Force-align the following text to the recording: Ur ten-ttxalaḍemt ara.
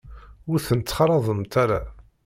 Ur 0.51 0.59
ten-ttxalaḍemt 0.67 1.53
ara. 1.63 1.81